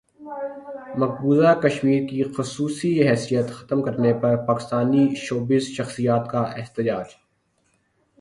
مقبوضہ 1.01 1.51
کشمیر 1.63 2.01
کی 2.09 2.23
خصوصی 2.35 2.91
حیثیت 3.07 3.47
ختم 3.57 3.81
کرنے 3.85 4.13
پر 4.21 4.35
پاکستانی 4.47 5.03
شوبز 5.15 5.63
شخصیات 5.77 6.23
کا 6.31 6.41
احتجاج 6.59 7.09